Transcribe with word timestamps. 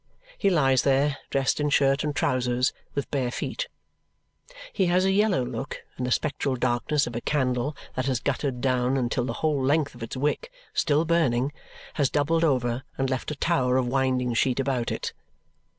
He 0.35 0.49
lies 0.49 0.81
there, 0.81 1.19
dressed 1.29 1.59
in 1.59 1.69
shirt 1.69 2.03
and 2.03 2.15
trousers, 2.15 2.73
with 2.95 3.11
bare 3.11 3.29
feet. 3.29 3.67
He 4.73 4.87
has 4.87 5.05
a 5.05 5.11
yellow 5.11 5.45
look 5.45 5.83
in 5.95 6.05
the 6.05 6.11
spectral 6.11 6.55
darkness 6.55 7.05
of 7.05 7.15
a 7.15 7.21
candle 7.21 7.75
that 7.93 8.07
has 8.07 8.19
guttered 8.19 8.61
down 8.61 8.97
until 8.97 9.25
the 9.25 9.33
whole 9.45 9.63
length 9.63 9.93
of 9.93 10.01
its 10.01 10.17
wick 10.17 10.51
(still 10.73 11.05
burning) 11.05 11.51
has 11.93 12.09
doubled 12.09 12.43
over 12.43 12.81
and 12.97 13.11
left 13.11 13.29
a 13.29 13.35
tower 13.35 13.77
of 13.77 13.85
winding 13.85 14.33
sheet 14.33 14.59
above 14.59 14.89
it. 14.91 15.13